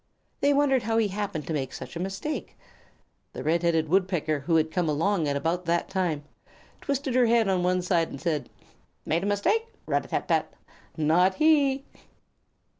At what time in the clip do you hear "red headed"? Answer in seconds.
3.43-3.87